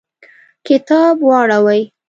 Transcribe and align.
کتاب 0.67 1.15
واوړوئ 1.27 1.81